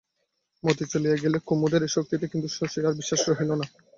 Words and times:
মতি 0.63 0.85
চলিয়া 0.91 1.17
গেলে 1.23 1.37
কুমুদের 1.47 1.81
এই 1.83 1.91
শক্তিতে 1.95 2.25
কিন্তু 2.27 2.47
শশীর 2.57 2.83
আর 2.87 2.93
বিশ্বাস 2.99 3.21
রহিল 3.29 3.51
না। 3.53 3.65